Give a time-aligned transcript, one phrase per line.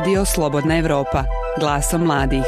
[0.00, 1.24] Radio Slobodna Evropa,
[1.58, 2.44] glasom mladih.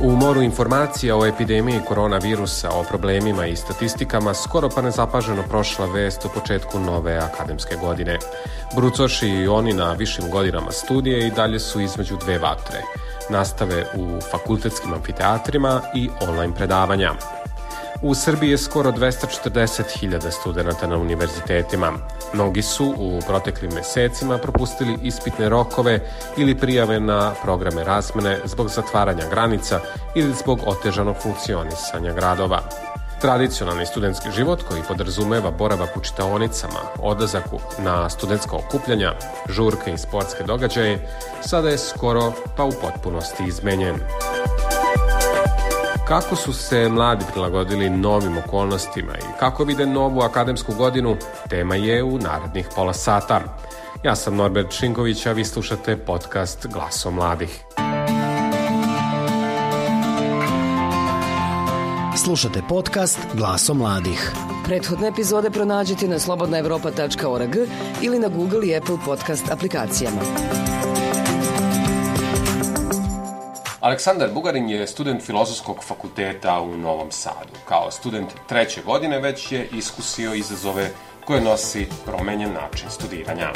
[0.00, 6.24] U moru informacija o epidemiji koronavirusa, o problemima i statistikama, skoro pa nezapaženo prošla vest
[6.24, 8.18] o početku nove akademske godine.
[8.76, 12.82] Brucoši i oni na višim godinama studije i dalje su između dve vatre.
[13.30, 17.12] Nastave u fakultetskim amfiteatrima i online predavanja.
[18.02, 21.92] U Srbiji je skoro 240.000 studenta na univerzitetima.
[22.34, 26.00] Mnogi su u proteklim mesecima propustili ispitne rokove
[26.36, 29.80] ili prijave na programe razmene zbog zatvaranja granica
[30.14, 32.60] ili zbog otežanog funkcionisanja gradova.
[33.20, 37.44] Tradicionalni studentski život koji podrazumeva boravak u čitaonicama, odlazak
[37.78, 39.14] na studentska okupljanja,
[39.48, 41.08] žurke i sportske događaje,
[41.40, 43.96] sada je skoro pa u potpunosti izmenjen.
[46.08, 51.16] Kako su se mladi prilagodili novim okolnostima i kako vide novu akademsku godinu,
[51.48, 53.40] tema je u narednih pola sata.
[54.04, 57.64] Ja sam Norbert Šinković, a vi slušate podcast Glaso mladih.
[62.24, 64.32] Slušate podcast Glaso mladih.
[64.64, 67.56] Prethodne epizode pronađite na slobodnaevropa.org
[68.02, 70.20] ili na Google i Apple podcast aplikacijama.
[73.80, 77.52] Aleksandar Bugarin je student Filozofskog fakulteta u Novom Sadu.
[77.68, 80.90] Kao student treće godine već je iskusio izazove
[81.24, 83.52] koje nosi promenjen način studiranja.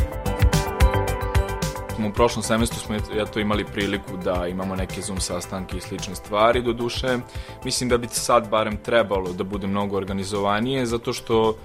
[2.08, 6.14] U prošlom semestru smo ja to imali priliku da imamo neke Zoom sastanke i slične
[6.14, 7.18] stvari, do duše
[7.64, 11.56] mislim da bi sad barem trebalo da bude mnogo organizovanije, zato što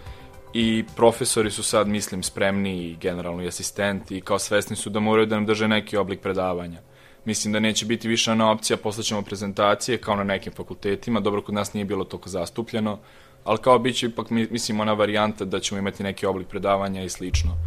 [0.54, 5.00] i profesori su sad, mislim, spremni i generalno i asistenti i kao svesni su da
[5.00, 6.82] moraju da nam drže neki oblik predavanja
[7.28, 11.56] Mislim da neće biti više ona opcija, poslaćemo prezentacije kao na nekim fakultetima, dobro kod
[11.56, 13.00] nas nije bilo toliko zastupljeno,
[13.44, 17.58] ali kao biće ipak, mislim, ona varijanta da ćemo imati neki oblik predavanja i slično.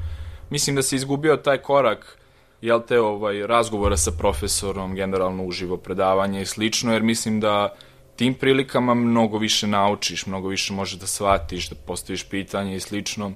[0.51, 2.19] Mislim da se izgubio taj korak,
[2.63, 7.75] jel te, ovaj, razgovora sa profesorom, generalno uživo predavanje i slično, jer mislim da
[8.17, 13.33] tim prilikama mnogo više naučiš, mnogo više možeš da shvatiš, da postaviš pitanje i slično.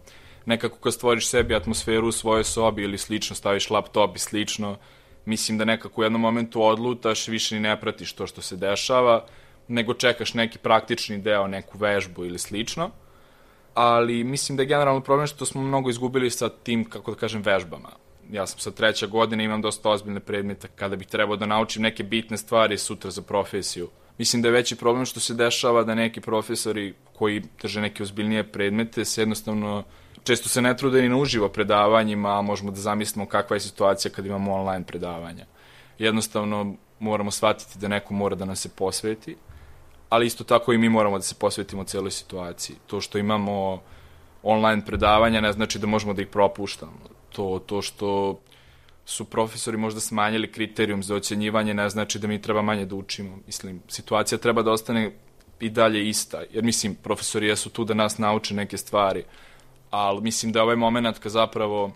[0.46, 4.76] Nekako kad stvoriš sebi atmosferu u svojoj sobi ili slično, staviš laptop i slično,
[5.24, 9.24] mislim da nekako u jednom momentu odlutaš, više ni ne pratiš to što se dešava,
[9.68, 12.90] nego čekaš neki praktični deo, neku vežbu ili slično.
[13.74, 17.42] Ali mislim da je generalno problem što smo mnogo izgubili sa tim, kako da kažem,
[17.42, 17.90] vežbama.
[18.30, 22.02] Ja sam sa treća godina, imam dosta ozbiljne predmete kada bih trebao da naučim neke
[22.02, 23.88] bitne stvari sutra za profesiju.
[24.18, 28.52] Mislim da je veći problem što se dešava da neki profesori koji drže neke ozbiljnije
[28.52, 29.84] predmete se jednostavno
[30.24, 34.12] često se ne trude ni na uživo predavanjima, a možemo da zamislimo kakva je situacija
[34.12, 35.46] kad imamo online predavanja.
[35.98, 39.36] Jednostavno moramo shvatiti da neko mora da nas se posveti,
[40.08, 42.76] ali isto tako i mi moramo da se posvetimo celoj situaciji.
[42.86, 43.82] To što imamo
[44.42, 46.92] online predavanja ne znači da možemo da ih propuštamo.
[47.32, 48.40] To, to što
[49.04, 53.38] su profesori možda smanjili kriterijum za ocenjivanje ne znači da mi treba manje da učimo.
[53.46, 55.12] Mislim, situacija treba da ostane
[55.60, 59.24] i dalje ista, jer mislim, profesori jesu tu da nas nauče neke stvari,
[59.94, 61.90] ali mislim da ovaj moment kad zapravo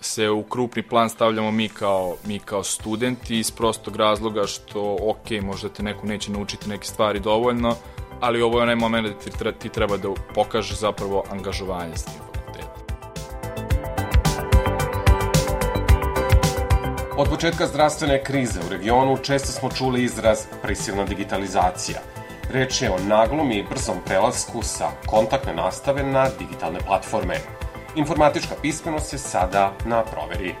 [0.00, 5.42] se u krupni plan stavljamo mi kao, mi kao studenti iz prostog razloga što, ok,
[5.42, 7.76] možda te neko neće naučiti neke stvari dovoljno,
[8.20, 12.20] ali ovo je onaj moment da ti, ti treba da pokažeš zapravo angažovanje s tim
[12.34, 12.82] fakultetom.
[17.16, 21.98] Od početka zdravstvene krize u regionu često smo čuli izraz prisilna digitalizacija–
[22.50, 27.34] Reč je o naglom i brzom prelasku sa kontaktne nastave na digitalne platforme.
[27.96, 30.54] Informatička pismenost je sada na proveri.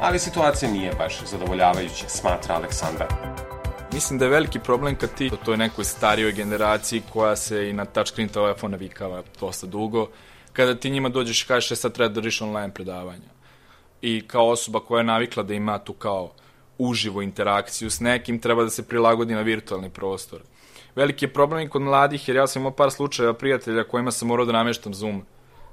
[0.00, 3.06] Ali situacija nije baš zadovoljavajuća, smatra Aleksandar.
[3.92, 7.72] Mislim da je veliki problem kad ti, to je nekoj starijoj generaciji koja se i
[7.72, 10.08] na touchscreen telefon navikava dosta dugo,
[10.52, 13.30] kada ti njima dođeš i kažeš e, sad treba da držiš online predavanja.
[14.02, 16.32] I kao osoba koja je navikla da ima tu kao
[16.78, 20.40] uživo interakciju s nekim, treba da se prilagodi na virtualni prostor
[20.94, 24.28] veliki je problem i kod mladih, jer ja sam imao par slučajeva prijatelja kojima sam
[24.28, 25.22] morao da nameštam Zoom,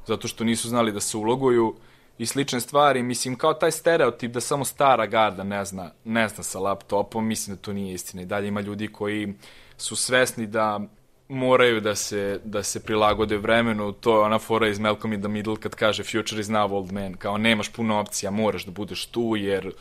[0.08, 1.76] zato što nisu znali da se uloguju
[2.18, 3.04] i slične stvari.
[3.04, 7.56] Mislim, kao taj stereotip da samo stara garda ne zna, ne zna sa laptopom, mislim
[7.56, 8.22] da to nije istina.
[8.22, 9.34] I dalje ima ljudi koji
[9.78, 10.80] su svesni da
[11.28, 15.30] moraju da se, da se prilagode vremenu, to je ona fora iz Malcolm in the
[15.30, 19.06] Middle kad kaže future is now old man, kao nemaš puno opcija, moraš da budeš
[19.06, 19.72] tu jer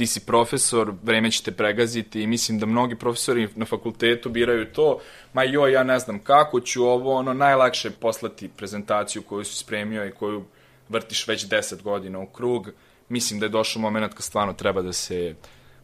[0.00, 4.72] ti si profesor, vreme će te pregaziti i mislim da mnogi profesori na fakultetu biraju
[4.72, 4.98] to,
[5.32, 10.06] ma joj, ja ne znam kako ću ovo, ono, najlakše poslati prezentaciju koju si spremio
[10.06, 10.44] i koju
[10.88, 12.70] vrtiš već 10 godina u krug.
[13.08, 15.34] Mislim da je došao moment kad stvarno treba da se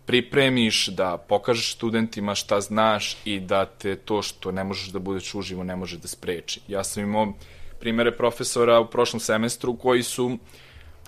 [0.07, 5.35] pripremiš, da pokažeš studentima šta znaš i da te to što ne možeš da budeš
[5.35, 6.61] uživo ne može da spreči.
[6.69, 7.35] Ja sam imao
[7.81, 10.39] primere profesora u prošlom semestru koji su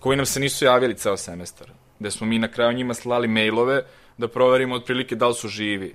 [0.00, 1.77] koji nam se nisu javili ceo semestar.
[1.98, 3.82] Gde smo mi na kraju njima slali mailove
[4.18, 5.94] da proverimo otprilike da li su živi.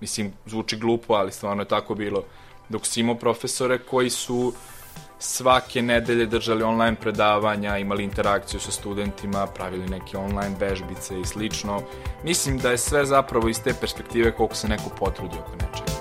[0.00, 2.24] Mislim, zvuči glupo, ali stvarno je tako bilo.
[2.68, 4.52] Dok si imao profesore koji su
[5.18, 11.82] svake nedelje držali online predavanja, imali interakciju sa studentima, pravili neke online vežbice i slično.
[12.24, 15.94] Mislim da je sve zapravo iz te perspektive koliko se neko potrudi oko nečega.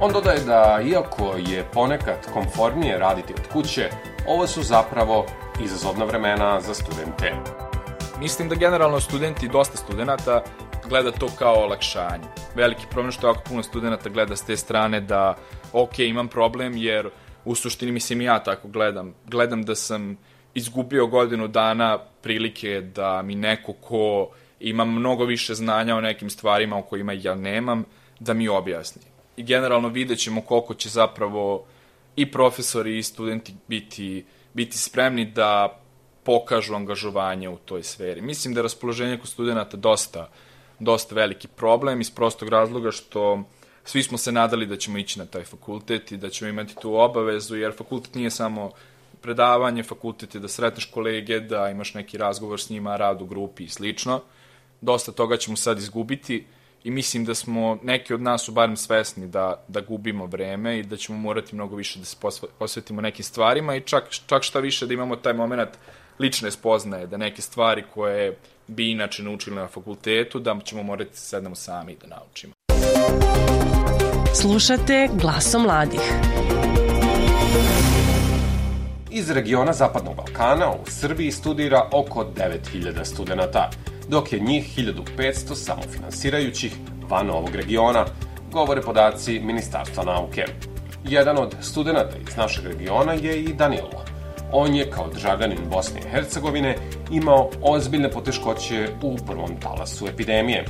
[0.00, 3.90] On dodaje da, iako je ponekad komfornije raditi od kuće,
[4.28, 5.26] ovo su zapravo
[5.64, 7.32] izazovna vremena za studente.
[8.20, 10.42] Mislim da generalno studenti, dosta studenta,
[10.88, 12.24] gleda to kao olakšanje.
[12.54, 15.36] Veliki problem što jako puno studenta gleda s te strane da,
[15.72, 17.10] ok, imam problem jer
[17.44, 19.14] u suštini mislim ja tako gledam.
[19.26, 20.18] Gledam da sam
[20.54, 24.30] izgubio godinu dana prilike da mi neko ko
[24.60, 27.84] ima mnogo više znanja o nekim stvarima o kojima ja nemam,
[28.20, 29.02] da mi objasni.
[29.36, 31.64] I generalno vidjet ćemo koliko će zapravo
[32.18, 34.24] i profesori i studenti biti,
[34.54, 35.80] biti spremni da
[36.22, 38.20] pokažu angažovanje u toj sferi.
[38.20, 40.28] Mislim da je raspoloženje kod studenta dosta,
[40.78, 43.42] dosta veliki problem iz prostog razloga što
[43.84, 46.94] svi smo se nadali da ćemo ići na taj fakultet i da ćemo imati tu
[46.94, 48.70] obavezu, jer fakultet nije samo
[49.20, 53.64] predavanje, fakultet je da sretneš kolege, da imaš neki razgovor s njima, rad u grupi
[53.64, 54.20] i slično.
[54.80, 56.46] Dosta toga ćemo sad izgubiti
[56.84, 60.82] i mislim da smo, neki od nas su barem svesni da, da gubimo vreme i
[60.82, 62.16] da ćemo morati mnogo više da se
[62.58, 65.70] posvetimo nekim stvarima i čak, čak šta više da imamo taj moment
[66.18, 68.36] lične spoznaje, da neke stvari koje
[68.66, 72.52] bi inače naučili na fakultetu, da ćemo morati da sednemo sami da naučimo.
[74.34, 76.00] Slušate glasom mladih.
[79.10, 83.70] Iz regiona Zapadnog Balkana u Srbiji studira oko 9000 studenta,
[84.08, 86.76] dok je njih 1500 samofinansirajućih
[87.08, 88.04] van ovog regiona,
[88.52, 90.44] govore podaci Ministarstva nauke.
[91.04, 94.04] Jedan od studenta iz našeg regiona je i Danilo.
[94.52, 96.76] On je, kao državljanin Bosne i Hercegovine,
[97.10, 100.64] imao ozbiljne poteškoće u prvom talasu epidemije.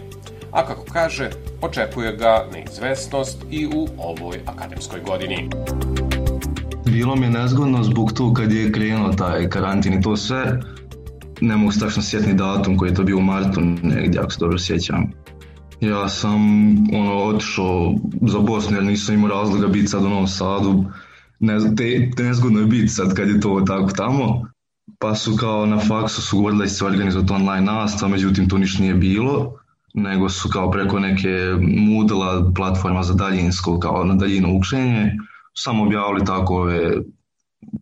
[0.52, 1.30] A kako kaže,
[1.60, 5.48] očekuje ga neizvestnost i u ovoj akademskoj godini.
[6.86, 10.60] Bilo mi je nezgodno zbog tu kad je krenuo taj karantin i to sve.
[11.40, 14.58] Ne mogu strašno sjetni datum koji je to bio u martu negdje, ako se dobro
[14.58, 15.04] sjećam.
[15.80, 16.40] Ja sam
[16.94, 20.84] ono, otišao za Bosnu jer nisam imao razloga biti sad u Novom Sadu
[21.40, 24.42] ne znam, te, te nezgodno je biti sad kad je to tako tamo.
[24.98, 28.58] Pa su kao na faksu su govorili da će se organizovati online nastava, međutim to
[28.58, 29.54] ništa nije bilo,
[29.94, 31.28] nego su kao preko neke
[31.60, 35.12] Moodle platforma za daljinsko, kao na daljino učenje,
[35.54, 36.92] samo objavili tako ove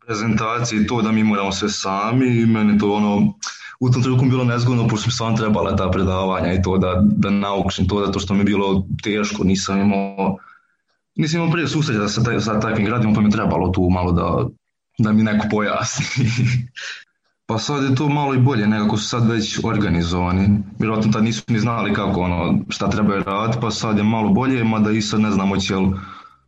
[0.07, 3.35] prezentacije i to da mi moramo sve sami i meni to ono,
[3.81, 7.31] u tom trenutku bilo nezgodno, pošto mi stvarno trebala ta predavanja i to da, da
[7.31, 10.37] naučim to, zato što mi je bilo teško, nisam imao
[11.17, 14.47] Nisam imao prije susreća sa, sa takvim gradima, pa mi je trebalo tu malo da,
[14.99, 16.05] da mi neko pojasni.
[17.49, 20.59] pa sad je to malo i bolje, nekako su sad već organizovani.
[20.79, 24.65] Vjerojatno tad nisu ni znali kako ono, šta trebaju raditi, pa sad je malo bolje,
[24.65, 25.93] mada i sad ne znamo će li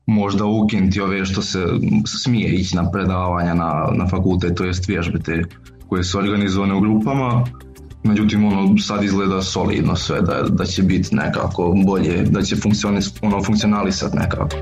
[0.09, 1.67] možda ukinuti ove što se
[2.07, 5.43] smije ići na predavanja na, na fakultet, to jest vježbe te
[5.89, 7.45] koje su organizovane u grupama.
[8.03, 13.13] Međutim, ono, sad izgleda solidno sve, da, da će biti nekako bolje, da će funkcionis,
[13.23, 14.57] ono, funkcionalisati nekako.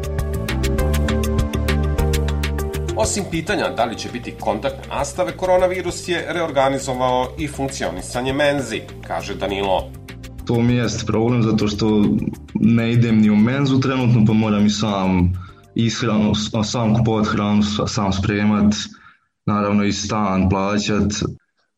[2.96, 9.34] Osim pitanja da li će biti kontaktne nastave, koronavirus je reorganizovao i funkcionisanje menzi, kaže
[9.34, 9.90] Danilo.
[10.44, 12.04] To mi jest problem zato što
[12.54, 15.32] ne idem ni u menzu trenutno, pa moram i sam
[15.76, 16.32] ishranu,
[16.64, 18.74] sam kupovat hranu, sam spremat,
[19.46, 21.12] naravno i stan plaćat,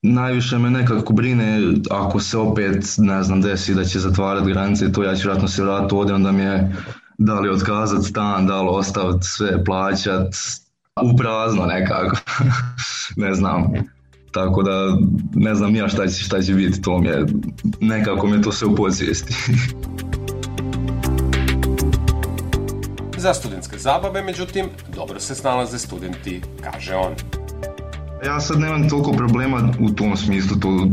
[0.02, 5.02] Najviše me nekako brine ako se opet, ne znam, desi da će zatvarati granice, to
[5.02, 6.72] ja ću vratno se vratiti ovdje, onda mi je
[7.18, 10.34] da li otkazati stan, da li ostaviti sve, plaćat,
[11.02, 12.16] u prazno nekako,
[13.16, 13.72] ne znam.
[14.32, 14.96] Tako da
[15.34, 17.26] ne znam ja šta će, šta će biti, to mi je,
[17.80, 19.34] nekako mi je to sve u podsvijesti.
[23.18, 27.14] Za studentske zabave, međutim, dobro se snalaze studenti, kaže on.
[28.26, 30.88] Ja sad nemam toliko problema u tom smislu, to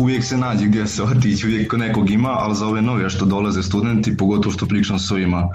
[0.00, 3.62] uvijek se nađe gdje se otići, uvijek nekog ima, ali za ove nove što dolaze
[3.62, 5.48] studenti, pogotovo što pričam s ovima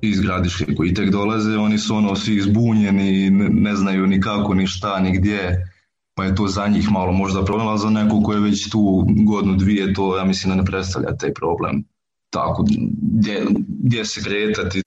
[0.00, 4.66] iz gradiške koji tek dolaze, oni su ono svi zbunjeni, ne znaju ni kako, ni
[4.66, 5.66] šta, ni gdje,
[6.14, 9.06] pa je to za njih malo možda problem, ali za nekog ko je već tu
[9.26, 11.84] godinu, dvije, to ja mislim da ne predstavlja taj problem.
[12.30, 12.64] Tako,
[13.02, 14.83] gdje, gdje se kretati.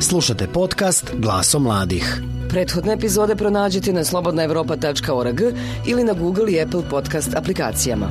[0.00, 2.22] Slušate podcast Glaso mladih.
[2.48, 5.40] Prethodne epizode pronađite na slobodnaevropa.org
[5.86, 8.08] ili na Google i Apple podcast aplikacijama.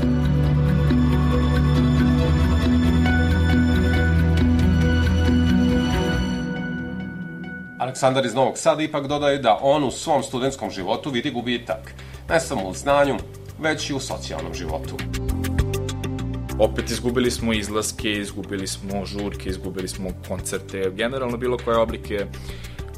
[7.79, 11.93] Aleksandar iz Novog Sada ipak dodaje da on u svom studentskom životu vidi gubitak,
[12.29, 13.17] ne samo u znanju,
[13.59, 14.95] već i u socijalnom životu.
[16.59, 22.25] Opet izgubili smo izlaske, izgubili smo žurke, izgubili smo koncerte, generalno bilo koje oblike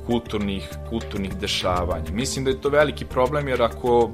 [0.06, 2.12] kulturnih, kulturnih dešavanja.
[2.12, 4.12] Mislim da je to veliki problem jer ako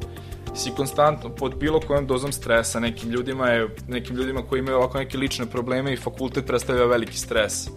[0.56, 4.98] si konstantno pod bilo kojom dozom stresa, nekim ljudima je, nekim ljudima koji imaju ovako
[4.98, 7.68] neke lične probleme i fakultet predstavlja veliki stres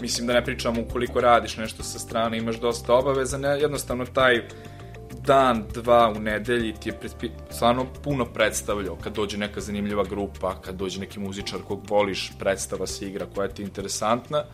[0.00, 4.42] mislim da ne pričam ukoliko radiš nešto sa strane, imaš dosta obaveza, ne, jednostavno taj
[5.28, 10.60] dan, dva u nedelji ti je predpi, stvarno puno predstavljao kad dođe neka zanimljiva grupa,
[10.60, 14.44] kad dođe neki muzičar kog voliš, predstava se igra koja ti je interesantna,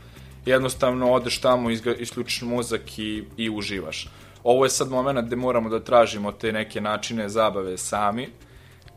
[0.47, 4.09] jednostavno odeš tamo, isključiš mozak i, i uživaš.
[4.45, 8.29] Ovo je sad moment gde moramo da tražimo te neke načine zabave sami,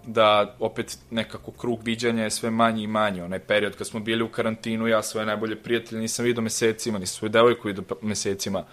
[0.06, 3.22] da opet nekako krug viđanja je sve manji i manji.
[3.22, 7.18] Onaj period kad smo bili u karantinu, ja svoje najbolje prijatelje nisam vidio mesecima, nisam
[7.18, 8.64] svoju devojku vidio mesecima.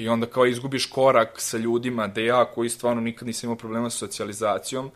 [0.00, 3.90] I onda kao izgubiš korak sa ljudima, da ja koji stvarno nikad nisam imao problema
[3.90, 4.90] sa socijalizacijom,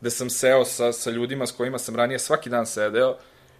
[0.00, 3.16] da sam seo sa, sa ljudima s kojima sam ranije svaki dan sedeo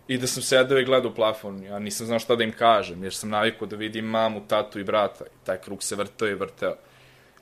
[0.09, 1.63] i da sam sedeo i gledao u plafon.
[1.63, 4.85] Ja nisam znao šta da im kažem, jer sam navikao da vidim mamu, tatu i
[4.85, 5.25] brata.
[5.25, 6.75] I taj krug se vrteo i vrteo.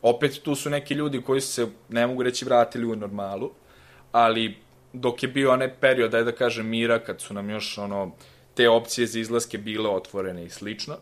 [0.03, 3.51] Opet tu su neki ljudi koji su se, ne mogu reći, vratili u normalu,
[4.13, 4.57] ali
[4.93, 8.13] dok je bio onaj period, daj da kažem, mira, kad su nam još ono,
[8.55, 10.97] te opcije za izlaske bile otvorene i slično,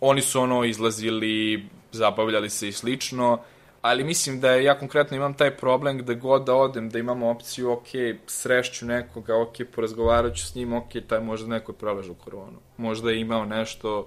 [0.00, 3.38] oni su ono izlazili, zabavljali se i slično,
[3.82, 7.72] ali mislim da ja konkretno imam taj problem gde god da odem, da imam opciju,
[7.72, 7.86] ok,
[8.26, 12.58] srešću nekoga, ok, porazgovarat ću s njim, ok, taj možda neko je preležao koronu.
[12.76, 14.06] Možda je imao nešto,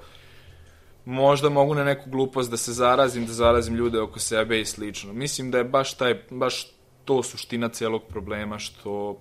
[1.06, 5.14] možda mogu na neku glupost da se zarazim, da zarazim ljude oko sebe i slično.
[5.14, 6.68] Mislim da je baš taj, baš
[7.06, 9.18] to suština celog problema, što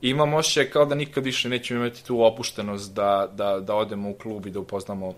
[0.00, 4.14] imam osjećaj kao da nikad više nećemo imati tu opuštenost da, da, da odemo u
[4.14, 5.14] klub i da upoznamo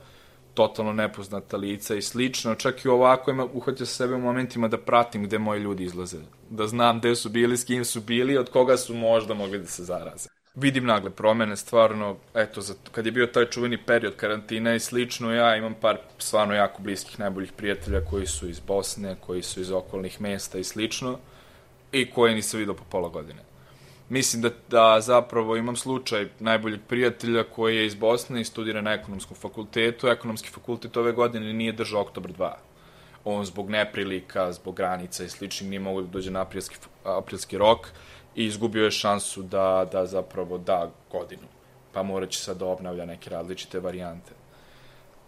[0.57, 2.55] totalno nepoznata lica i slično.
[2.55, 6.19] Čak i ovako ima, uhvatio se sebe u momentima da pratim gde moji ljudi izlaze.
[6.51, 9.67] Da znam gde su bili, s kim su bili, od koga su možda mogli da
[9.67, 10.29] se zaraze.
[10.55, 15.33] Vidim nagle promene, stvarno, eto, za, kad je bio taj čuveni period karantina i slično,
[15.33, 19.71] ja imam par stvarno jako bliskih, najboljih prijatelja koji su iz Bosne, koji su iz
[19.71, 21.19] okolnih mesta i slično
[21.93, 23.43] i koje nisam vidio po pola godine.
[24.09, 28.93] Mislim da, da zapravo imam slučaj najboljeg prijatelja koji je iz Bosne i studira na
[28.93, 30.09] ekonomskom fakultetu.
[30.09, 32.51] Ekonomski fakultet ove godine nije držao oktober 2.
[33.25, 37.89] On zbog neprilika, zbog granica i sličnih nije mogo da dođe na aprilski, aprilski rok
[38.35, 41.49] i izgubio je šansu da, da zapravo da godinu.
[41.93, 44.33] Pa morat će sad da obnavlja neke različite varijante.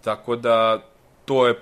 [0.04, 0.82] Tako da
[1.25, 1.54] to je,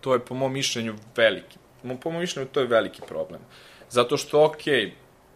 [0.00, 1.58] to je po mom mišljenju veliki.
[2.02, 3.40] Po mom mišljenju to je veliki problem.
[3.88, 4.64] Zato što, ok,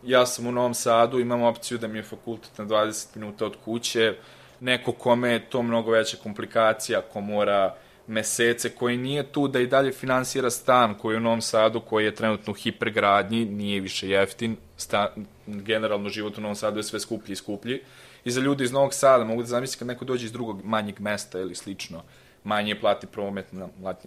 [0.07, 3.57] ja sam u Novom Sadu, imam opciju da mi je fakultet na 20 minuta od
[3.65, 4.15] kuće,
[4.61, 7.75] neko kome je to mnogo veća komplikacija, ko mora
[8.07, 12.05] mesece, koji nije tu da i dalje finansira stan koji je u Novom Sadu, koji
[12.05, 15.09] je trenutno u hipergradnji, nije više jeftin, stan,
[15.47, 17.81] generalno život u Novom Sadu je sve skuplji i skuplji.
[18.25, 21.01] I za ljudi iz Novog Sada mogu da zamisli kad neko dođe iz drugog manjeg
[21.01, 22.03] mesta ili slično,
[22.45, 23.47] manje plati promet,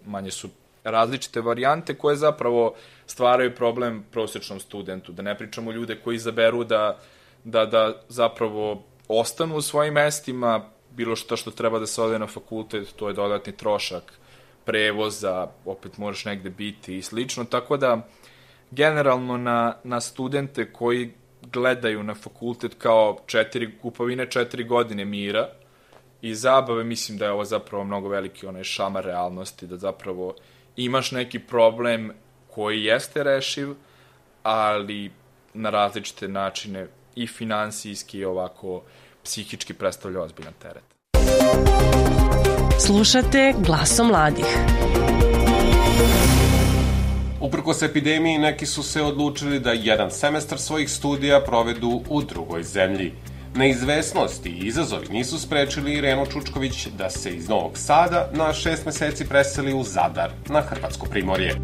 [0.05, 0.49] manje su
[0.91, 2.73] različite varijante koje zapravo
[3.05, 5.11] stvaraju problem prosečnom studentu.
[5.11, 6.97] Da ne pričamo ljude koji izaberu da,
[7.43, 12.27] da, da zapravo ostanu u svojim mestima, bilo što što treba da se ode na
[12.27, 14.13] fakultet, to je dodatni trošak
[14.65, 18.07] prevoza, opet moraš negde biti i slično, tako da
[18.71, 25.49] generalno na, na studente koji gledaju na fakultet kao četiri, kupovine četiri godine mira
[26.21, 30.35] i zabave, mislim da je ovo zapravo mnogo veliki onaj šamar realnosti, da zapravo
[30.77, 32.11] imaš neki problem
[32.47, 33.73] koji jeste rešiv,
[34.43, 35.11] ali
[35.53, 38.83] na različite načine i finansijski i ovako
[39.23, 40.83] psihički predstavlja ozbiljan teret.
[42.79, 44.45] Slušate glasom mladih.
[47.41, 53.13] Uprkos epidemiji, neki su se odlučili da jedan semestar svojih studija provedu u drugoj zemlji.
[53.57, 59.27] Neizvesnosti i izazovi nisu sprečili Irenu Čučković da se iz Novog Sada na šest meseci
[59.27, 61.55] preseli u Zadar, na Hrvatsko primorje.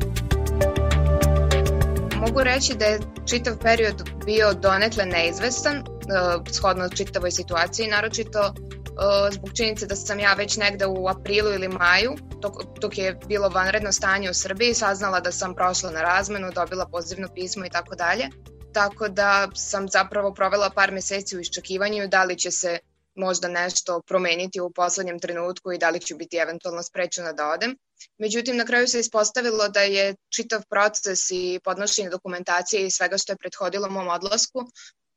[2.15, 9.33] Mogu reći da je čitav period bio donekle neizvestan, uh, shodno čitavoj situaciji, naročito uh,
[9.33, 13.49] zbog činjenice da sam ja već negde u aprilu ili maju, dok, dok je bilo
[13.49, 17.95] vanredno stanje u Srbiji, saznala da sam prošla na razmenu, dobila pozivno pismo i tako
[17.95, 18.29] dalje
[18.73, 22.79] tako da sam zapravo provela par meseci u iščekivanju da li će se
[23.15, 27.77] možda nešto promeniti u poslednjem trenutku i da li ću biti eventualno sprečena da odem.
[28.17, 33.31] Međutim, na kraju se ispostavilo da je čitav proces i podnošenje dokumentacije i svega što
[33.31, 34.65] je prethodilo mom odlasku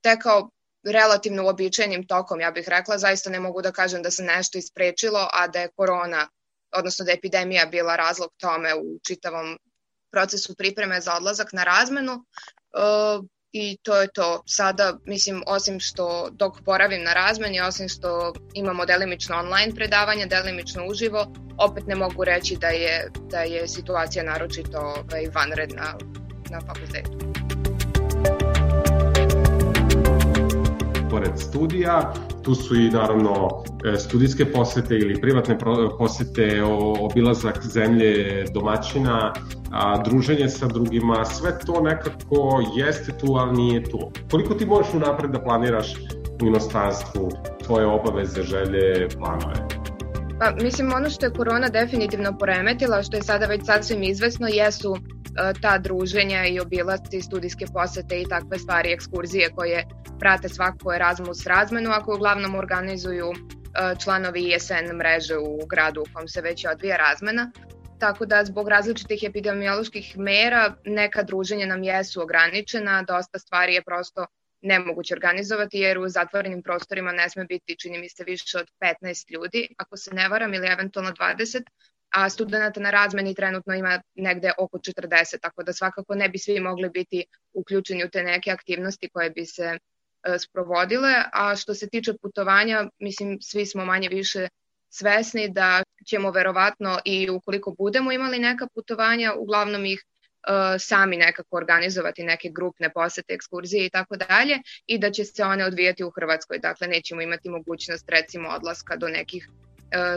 [0.02, 0.50] tekao
[0.86, 5.28] relativno uobičajenim tokom, ja bih rekla, zaista ne mogu da kažem da se nešto isprečilo,
[5.32, 6.28] a da je korona,
[6.76, 9.58] odnosno da je epidemija bila razlog tome u čitavom
[10.10, 12.25] procesu pripreme za odlazak na razmenu.
[13.58, 14.42] I to je to.
[14.46, 20.86] Sada, mislim, osim što dok boravim na razmeni, osim što imamo delimično online predavanja, delimično
[20.86, 21.26] uživo,
[21.58, 25.94] opet ne mogu reći da je, da je situacija naročito ovaj, vanredna
[26.50, 27.35] na fakultetu.
[31.16, 35.58] Pored studija, tu su i naravno e, studijske posete ili privatne
[35.99, 36.62] posete,
[37.00, 39.32] obilazak zemlje domaćina,
[39.73, 43.99] a, druženje sa drugima, sve to nekako jeste tu, ali nije tu.
[44.30, 45.94] Koliko ti možeš unapred da planiraš
[46.42, 47.30] u inostranstvu
[47.64, 49.54] tvoje obaveze, želje, planove?
[50.38, 54.96] Pa, mislim, ono što je korona definitivno poremetila, što je sada već sasvim izvesno, jesu
[55.62, 59.86] ta druženja i obilasti, studijske posete i takve stvari, ekskurzije koje
[60.18, 66.28] prate svako Erasmus razmenu, ako uglavnom organizuju e, članovi ISN mreže u gradu u kom
[66.28, 67.50] se već odvija razmena.
[67.98, 74.26] Tako da zbog različitih epidemioloških mera neka druženja nam jesu ograničena, dosta stvari je prosto
[74.60, 78.70] nemoguće organizovati jer u zatvorenim prostorima ne sme biti, čini mi se, više od
[79.02, 81.62] 15 ljudi, ako se ne varam, ili eventualno 20,
[82.10, 86.60] a studenta na razmeni trenutno ima negde oko 40, tako da svakako ne bi svi
[86.60, 89.78] mogli biti uključeni u te neke aktivnosti koje bi se e,
[90.38, 94.48] sprovodile, a što se tiče putovanja, mislim, svi smo manje više
[94.88, 101.56] svesni da ćemo verovatno i ukoliko budemo imali neka putovanja, uglavnom ih e, sami nekako
[101.56, 106.10] organizovati neke grupne posete, ekskurzije i tako dalje i da će se one odvijati u
[106.10, 106.58] Hrvatskoj.
[106.58, 109.48] Dakle, nećemo imati mogućnost recimo odlaska do nekih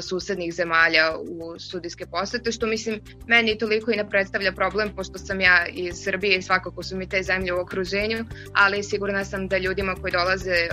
[0.02, 5.42] susednih zemalja u studijske posete, što mislim meni toliko i ne predstavlja problem, pošto sam
[5.42, 9.58] ja iz Srbije i svakako su mi te zemlje u okruženju, ali sigurna sam da
[9.58, 10.68] ljudima koji dolaze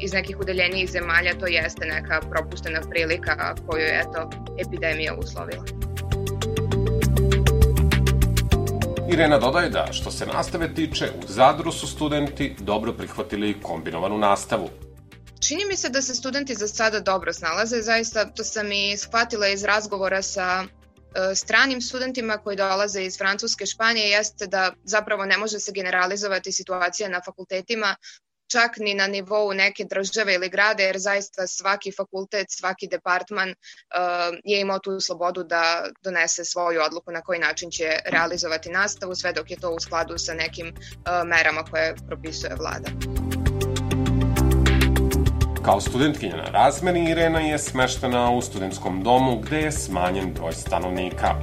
[0.00, 5.64] iz nekih udeljenijih zemalja to jeste neka propuštena prilika koju je eto, epidemija uslovila.
[9.12, 14.68] Irena dodaje da, što se nastave tiče, u Zadru su studenti dobro prihvatili kombinovanu nastavu.
[15.40, 19.48] Čini mi se da se studenti za sada dobro snalaze, zaista to sam i shvatila
[19.48, 25.38] iz razgovora sa e, stranim studentima koji dolaze iz Francuske, Španije, jeste da zapravo ne
[25.38, 27.96] može se generalizovati situacija na fakultetima
[28.50, 33.54] čak ni na nivou neke države ili grade, jer zaista svaki fakultet, svaki departman uh,
[34.44, 39.32] je imao tu slobodu da donese svoju odluku na koji način će realizovati nastavu, sve
[39.32, 43.29] dok je to u skladu sa nekim uh, merama koje propisuje vlada.
[45.64, 51.34] Kao studentkinja na razmeni, Irena je smeštena u studentskom domu gde je smanjen broj stanovnika.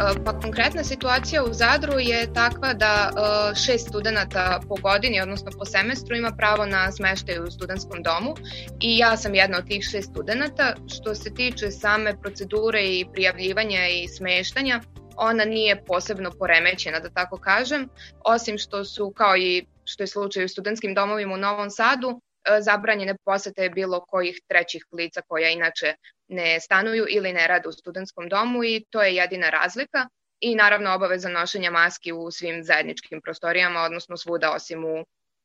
[0.00, 5.50] E, pa konkretna situacija u Zadru je takva da e, šest studenta po godini, odnosno
[5.58, 8.34] po semestru, ima pravo na smeštaj u studentskom domu
[8.80, 10.74] i ja sam jedna od tih šest studenta.
[10.88, 14.80] Što se tiče same procedure i prijavljivanja i smeštanja,
[15.16, 17.88] ona nije posebno poremećena, da tako kažem,
[18.24, 22.20] osim što su, kao i što je slučaj u studentskim domovima u Novom Sadu,
[22.60, 25.94] zabranjene posete bilo kojih trećih lica koja inače
[26.28, 30.08] ne stanuju ili ne rade u studentskom domu i to je jedina razlika
[30.40, 35.04] i naravno obaveza nošenja maski u svim zajedničkim prostorijama, odnosno svuda osim u,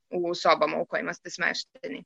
[0.09, 2.05] u sobama u kojima ste smešteni.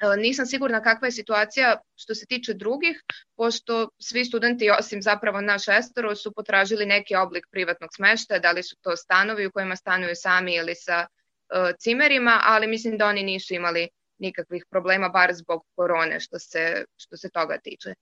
[0.00, 3.02] E, nisam sigurna kakva je situacija što se tiče drugih,
[3.36, 8.62] pošto svi studenti, osim zapravo naš šestoro, su potražili neki oblik privatnog smeštaja, da li
[8.62, 13.22] su to stanovi u kojima stanuju sami ili sa uh, cimerima, ali mislim da oni
[13.22, 13.88] nisu imali
[14.18, 17.90] nikakvih problema, bar zbog korone što se, što se toga tiče.
[17.90, 17.94] E,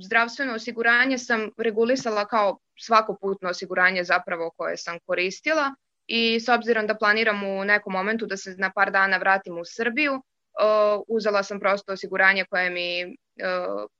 [0.00, 5.74] zdravstveno osiguranje sam regulisala kao svako putno osiguranje zapravo koje sam koristila
[6.06, 9.64] i s obzirom da planiram u nekom momentu da se na par dana vratim u
[9.64, 13.16] Srbiju, uh, uzela sam prosto osiguranje koje mi,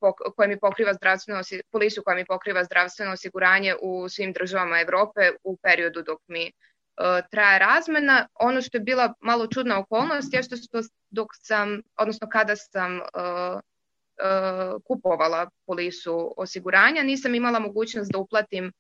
[0.00, 1.40] pok koje mi pokriva zdravstveno,
[1.72, 6.69] polisu koja mi pokriva zdravstveno osiguranje u svim državama Evrope u periodu dok mi E,
[7.30, 8.26] traje razmena.
[8.40, 10.56] Ono što je bila malo čudna okolnost je što
[11.10, 18.72] dok sam, odnosno kada sam uh, uh, kupovala polisu osiguranja, nisam imala mogućnost da uplatim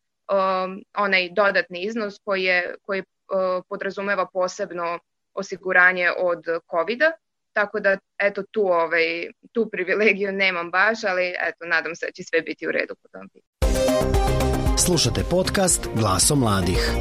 [0.96, 3.02] onaj dodatni iznos koji, je, koji
[3.68, 4.98] podrazumeva posebno
[5.34, 7.10] osiguranje od covid -a.
[7.52, 12.22] Tako da, eto, tu, ovaj, tu privilegiju nemam baš, ali eto, nadam se da će
[12.24, 14.78] sve biti u redu po tom pitanju.
[14.78, 16.94] Slušate podcast Glaso mladih.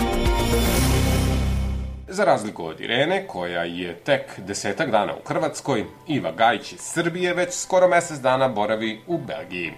[2.11, 7.33] Za razliku od Irene, koja je tek desetak dana u Hrvatskoj, Iva Gajić iz Srbije
[7.33, 9.73] već skoro mesec dana boravi u Belgiji.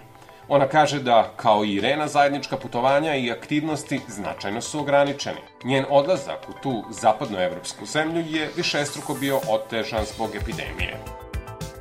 [0.48, 5.40] Ona kaže da, kao i Irena, zajednička putovanja i aktivnosti značajno su ograničeni.
[5.64, 10.98] Njen odlazak u tu zapadnoevropsku zemlju je višestruko bio otežan zbog epidemije.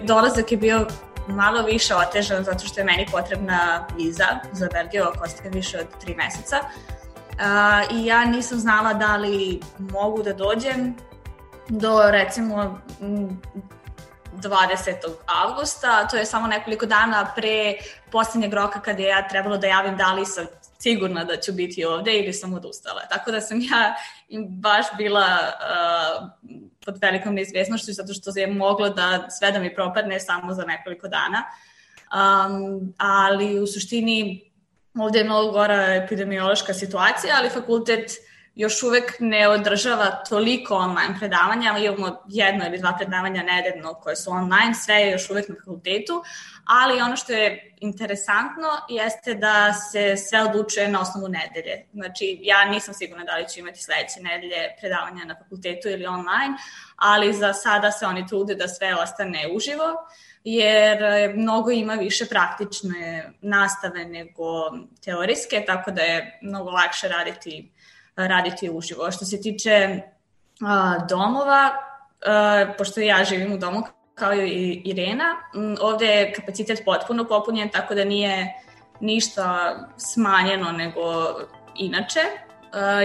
[0.03, 0.87] Dolazak je bio
[1.29, 5.87] malo više otežan zato što je meni potrebna viza za Belgiju ako ostaje više od
[6.01, 6.57] tri meseca.
[7.93, 10.95] I ja nisam znala da li mogu da dođem
[11.69, 12.81] do recimo
[14.41, 14.95] 20.
[15.45, 17.75] avgusta, to je samo nekoliko dana pre
[18.13, 20.47] poslednjeg roka kada ja trebalo da javim da li sam
[20.79, 23.01] sigurna da ću biti ovde ili sam odustala.
[23.01, 23.95] Tako da sam ja
[24.49, 26.29] baš bila uh,
[26.85, 31.09] pod velikom neizvesnošću zato što je moglo da sve da mi propadne samo za nekoliko
[31.09, 31.45] dana.
[32.11, 34.50] Um, ali u suštini
[34.99, 41.15] ovde je mnogo gora epidemiološka situacija, ali fakultet uh, još uvek ne održava toliko online
[41.19, 45.55] predavanja, imamo jedno ili dva predavanja nedeljno koje su online, sve je još uvek na
[45.55, 46.23] fakultetu,
[46.65, 51.87] ali ono što je interesantno jeste da se sve odlučuje na osnovu nedelje.
[51.93, 56.55] Znači, ja nisam sigurna da li ću imati sledeće nedelje predavanja na fakultetu ili online,
[56.97, 59.95] ali za sada se oni trude da sve ostane uživo,
[60.45, 60.99] jer
[61.37, 64.71] mnogo ima više praktične nastave nego
[65.05, 67.73] teorijske, tako da je mnogo lakše raditi
[68.17, 69.11] raditi uživo.
[69.11, 70.01] Što se tiče
[70.67, 71.71] a, domova,
[72.27, 73.83] a, pošto ja živim u domu
[74.15, 78.55] kao i Irena, m, ovde je kapacitet potpuno popunjen, tako da nije
[79.01, 81.03] ništa smanjeno nego
[81.77, 82.21] inače.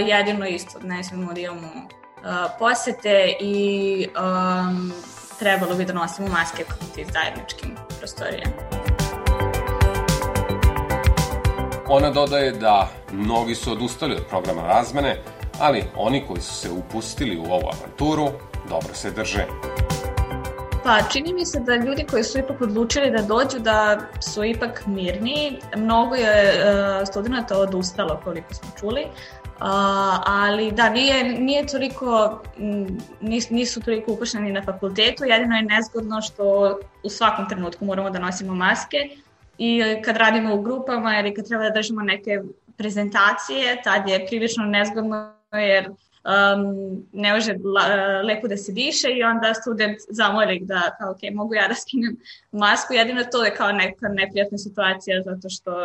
[0.07, 1.69] Jedino isto, ne smemo da imamo
[2.59, 4.84] posete i um,
[5.39, 8.53] trebalo bi da nosimo maske kod tih zajedničkim prostorijama.
[11.87, 15.21] Ona dodaje da mnogi su odustali od programa razmene,
[15.59, 18.31] ali oni koji su se upustili u ovu avanturu
[18.69, 19.45] dobro se drže.
[20.83, 24.83] Pa čini mi se da ljudi koji su ipak odlučili da dođu da su ipak
[24.85, 25.59] mirniji.
[25.75, 29.05] Mnogo je uh, studenta odustalo koliko smo čuli.
[29.55, 29.61] Uh,
[30.25, 32.41] ali da, nije, nije toliko,
[33.21, 38.19] nis, nisu toliko upošljeni na fakultetu, jedino je nezgodno što u svakom trenutku moramo da
[38.19, 38.97] nosimo maske
[39.57, 42.41] i kad radimo u grupama ili kad treba da držimo neke
[42.77, 49.23] prezentacije, tad je prilično nezgodno jer um, ne može la, lepo da se diše i
[49.23, 52.17] onda student zamoli da kao, ok, mogu ja da skinem
[52.51, 55.81] masku, jedino to je kao neka neprijatna situacija zato što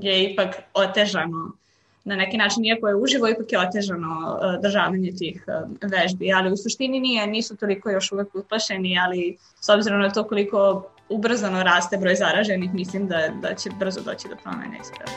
[0.00, 1.61] je ipak otežano
[2.04, 6.52] na neki način, iako je uživo, ipak je otežano uh, državanje tih uh, vežbi, ali
[6.52, 11.62] u suštini nije, nisu toliko još uvek uplašeni, ali s obzirom na to koliko ubrzano
[11.62, 15.12] raste broj zaraženih, mislim da, da će brzo doći do promene isprave.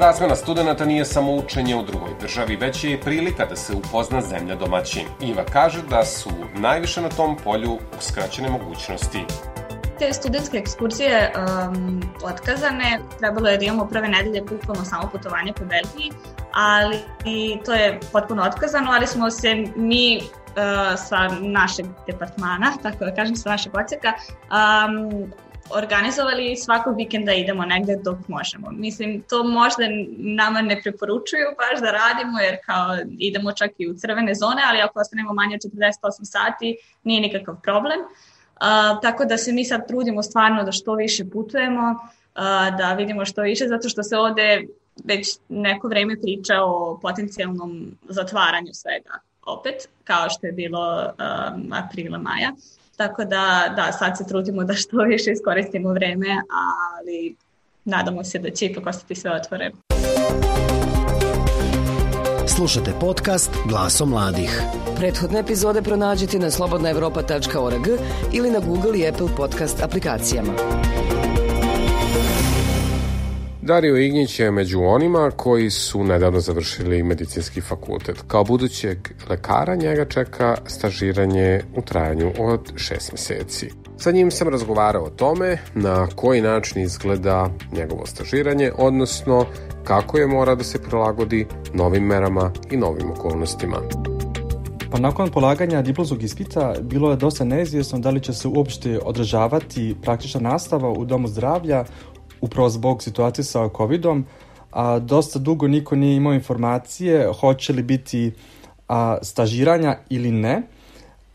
[0.00, 4.20] Razmena studenta nije samo učenje u drugoj državi, već je i prilika da se upozna
[4.20, 5.02] zemlja domaćin.
[5.20, 9.20] Iva kaže da su najviše na tom polju uskraćene mogućnosti.
[9.98, 15.64] Te studentske ekskurzije um, otkazane, trebalo je da imamo prve nedelje bukvalno samo putovanje po
[15.64, 16.12] Belgiji,
[16.52, 23.04] ali i to je potpuno otkazano, ali smo se mi uh, sa našeg departmana, tako
[23.04, 25.32] da kažem, sa našeg odseka, um,
[25.70, 28.70] organizovali svakog vikenda idemo negde dok možemo.
[28.70, 29.82] Mislim, to možda
[30.18, 34.80] nama ne preporučuju baš da radimo, jer kao idemo čak i u crvene zone, ali
[34.80, 38.00] ako ostanemo manje od 48 sati, nije nikakav problem.
[38.00, 38.25] Uh,
[39.02, 43.42] tako da se mi sad trudimo stvarno da što više putujemo, uh, da vidimo što
[43.42, 44.66] više, zato što se ovde
[45.04, 52.18] već neko vreme priča o potencijalnom zatvaranju svega opet, kao što je bilo um, aprila,
[52.18, 52.52] maja.
[52.96, 57.36] Tako da, da, sad se trudimo da što više iskoristimo vreme, ali
[57.84, 59.76] nadamo se da će ipak ostati sve otvoreno.
[62.56, 64.62] Slušate podcast Glaso mladih.
[64.96, 67.86] Prethodne epizode pronađite na slobodnaevropa.org
[68.32, 70.52] ili na Google i Apple podcast aplikacijama.
[73.62, 78.16] Dario Ignjić je među onima koji su nedavno završili medicinski fakultet.
[78.28, 78.98] Kao budućeg
[79.30, 83.70] lekara njega čeka stažiranje u trajanju od šest meseci.
[83.98, 89.46] Sa njim sam razgovarao o tome na koji način izgleda njegovo stažiranje, odnosno
[89.84, 93.76] kako je mora da se prilagodi novim merama i novim okolnostima.
[94.90, 99.96] Pa nakon polaganja diplomskog ispita bilo je dosta neizvjesno da li će se uopšte održavati
[100.02, 101.84] praktična nastava u domu zdravlja
[102.40, 104.24] upravo zbog situacije sa COVID-om,
[104.70, 108.32] a dosta dugo niko nije imao informacije hoće li biti
[108.88, 110.62] a, stažiranja ili ne.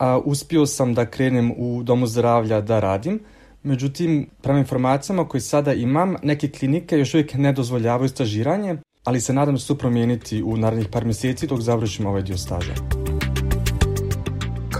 [0.02, 3.20] A, uspio sam da krenem u domu zdravlja da radim,
[3.64, 9.34] međutim, prema informacijama koje sada imam, neke klinike još uvijek ne dozvoljavaju stažiranje, ali se
[9.34, 12.74] nadam da će to promijeniti u narednih par meseci dok završim ovaj dio staža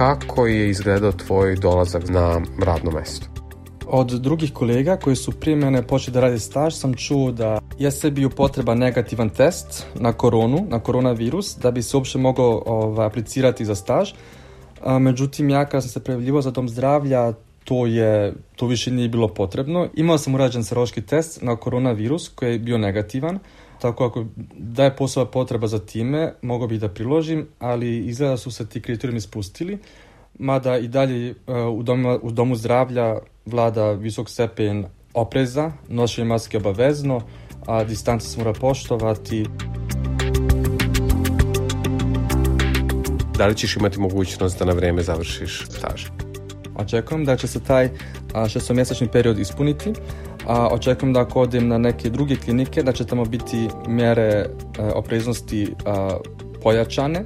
[0.02, 3.26] kako je izgledao tvoj dolazak na radno mesto?
[3.88, 8.12] Od drugih kolega koji su prije mene počeli da radi staž sam čuo da je
[8.12, 13.66] bio potreba negativan test na koronu, na koronavirus, da bi se uopšte mogao ovaj, aplicirati
[13.66, 14.14] za staž.
[14.84, 19.10] A, međutim, ja kad sam se prijavljivo za dom zdravlja, to je, to više nije
[19.10, 19.88] bilo potrebno.
[19.96, 23.40] Imao sam urađen seroški test na koronavirus koji je bio negativan,
[23.82, 24.26] tako ako
[24.58, 28.82] da je posao potreba za time, mogo bih da priložim, ali izgleda su se ti
[28.82, 29.78] kriterijumi spustili,
[30.40, 33.16] mada i dalje uh, u, domu, u domu zdravlja
[33.46, 37.22] vlada visok stepen opreza, nošenje maske obavezno,
[37.66, 39.46] a distanca se mora poštovati.
[43.38, 46.06] Da li ćeš imati mogućnost da na vreme završiš staž?
[46.76, 47.90] Očekujem da će se taj
[48.50, 49.94] šestomjesečni period ispuniti.
[50.48, 54.46] A, očekujem da ako odem na neke druge klinike, da će tamo biti mjere
[54.80, 55.74] a, e, opreznosti
[56.64, 57.26] pojačane.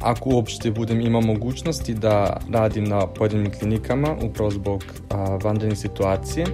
[0.00, 4.84] Ako uopšte budem imao mogućnosti da radim na pojedinim klinikama, upravo zbog
[5.44, 6.46] vanredne situacije.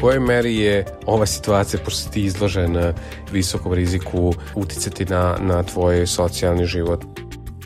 [0.00, 2.92] Kojoj meri je ova situacija, pošto si ti izložen e,
[3.32, 7.04] visokom riziku, uticati na, na tvoj socijalni život?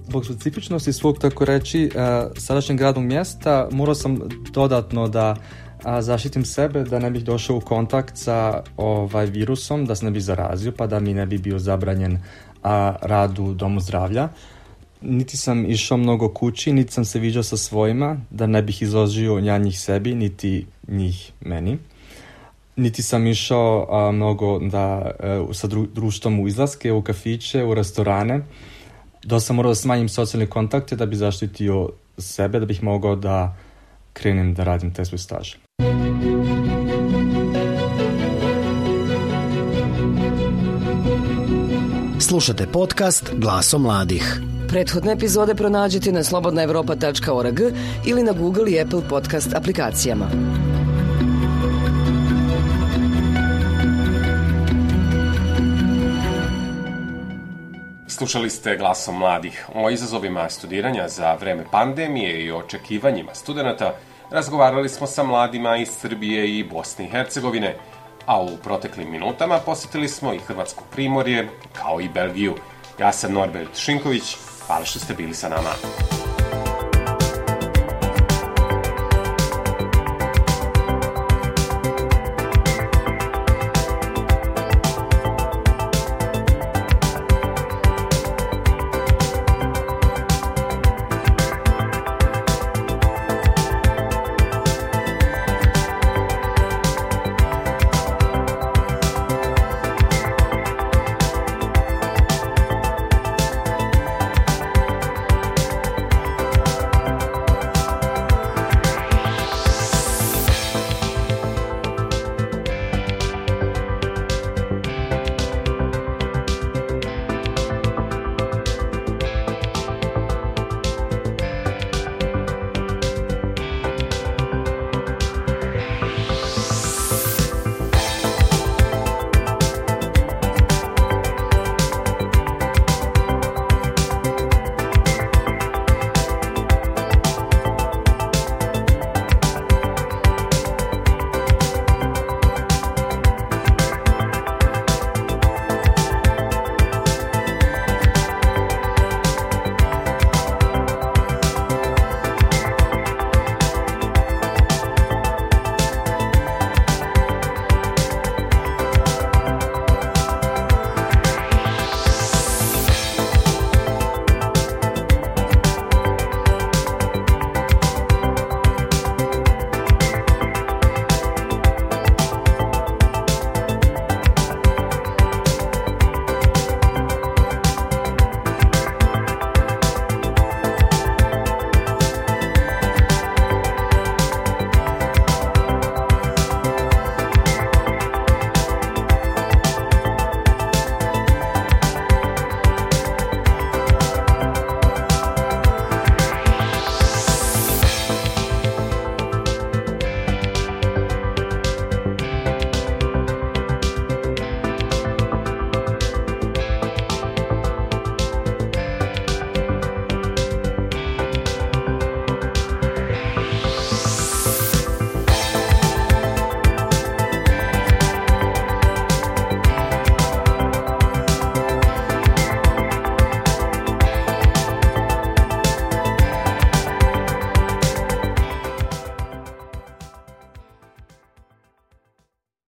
[0.09, 1.90] Zbog specifičnosti svog, tako reći,
[2.37, 4.21] sadašnjeg gradnog mjesta morao sam
[4.53, 5.37] dodatno da
[6.01, 10.21] zaštitim sebe, da ne bih došao u kontakt sa ovaj virusom, da se ne bi
[10.21, 12.18] zarazio, pa da mi ne bi bio zabranjen
[12.62, 14.29] a, rad u domu zdravlja.
[15.01, 19.38] Niti sam išao mnogo kući, niti sam se viđao sa svojima, da ne bih izložio
[19.38, 21.79] ja njih sebi, niti njih meni.
[22.76, 25.12] Niti sam išao a, mnogo da, a,
[25.50, 28.40] e, sa dru, društvom u izlaske, u kafiće, u restorane,
[29.24, 33.56] da sam morao da smanjim socijalne kontakte da bi zaštitio sebe, da bih mogao da
[34.12, 35.54] krenem da radim taj svoj staž.
[42.20, 44.40] Slušate podcast Glaso mladih.
[44.68, 47.61] Prethodne epizode pronađite na slobodnaevropa.org
[48.06, 50.30] ili na Google i Apple podcast aplikacijama.
[58.22, 59.66] Slušali ste glasom mladih.
[59.74, 63.94] O izazovima studiranja za vreme pandemije i očekivanjima studenta
[64.30, 67.76] razgovarali smo sa mladima iz Srbije i Bosne i Hercegovine,
[68.26, 72.54] a u proteklim minutama posetili smo i Hrvatsko primorje, kao i Belgiju.
[73.00, 76.21] Ja sam Norbert Šinković, hvala što ste bili sa nama.